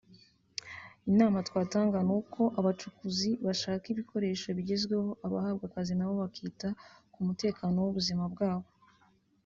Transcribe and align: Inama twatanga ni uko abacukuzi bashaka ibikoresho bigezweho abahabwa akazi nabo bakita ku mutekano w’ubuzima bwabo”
Inama 1.11 1.37
twatanga 1.47 1.97
ni 2.07 2.13
uko 2.19 2.41
abacukuzi 2.59 3.29
bashaka 3.45 3.85
ibikoresho 3.93 4.47
bigezweho 4.57 5.09
abahabwa 5.27 5.63
akazi 5.67 5.93
nabo 5.95 6.13
bakita 6.23 6.67
ku 7.13 7.19
mutekano 7.27 7.77
w’ubuzima 7.85 8.25
bwabo” 8.33 8.69